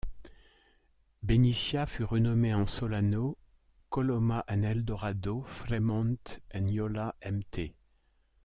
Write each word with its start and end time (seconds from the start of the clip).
Benicia 1.21 1.85
fut 1.85 2.05
renommé 2.05 2.55
en 2.55 2.65
Solano, 2.65 3.37
Coloma 3.91 4.43
en 4.47 4.63
El 4.63 4.83
Dorado, 4.83 5.43
Fremont 5.45 6.17
en 6.51 6.67
Yola, 6.69 7.13
Mt. 7.23 7.75